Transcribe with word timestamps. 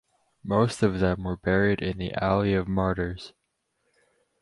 Most 0.43 0.81
of 0.81 0.99
them 0.99 1.25
were 1.25 1.37
buried 1.37 1.79
in 1.79 1.99
the 1.99 2.11
Alley 2.15 2.55
of 2.55 2.67
Martyrs. 2.67 3.33